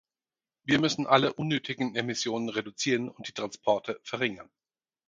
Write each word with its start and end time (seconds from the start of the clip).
Wir 0.63 0.79
müssen 0.81 1.05
alle 1.05 1.31
unnötigen 1.31 1.93
Emissionen 1.95 2.49
reduzieren 2.49 3.07
und 3.07 3.27
die 3.27 3.33
Transporte 3.33 3.99
verringern. 4.03 4.49